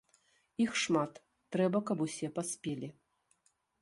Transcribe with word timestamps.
Іх 0.65 0.71
шмат, 0.83 1.13
трэба 1.55 1.79
каб 1.91 1.97
усе 2.09 2.27
паспелі. 2.39 2.87